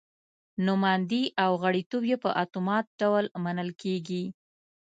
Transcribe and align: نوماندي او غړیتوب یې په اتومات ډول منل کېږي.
نوماندي 0.65 1.23
او 1.43 1.51
غړیتوب 1.63 2.03
یې 2.11 2.17
په 2.23 2.29
اتومات 2.43 2.85
ډول 3.01 3.25
منل 3.43 3.69
کېږي. 3.81 4.23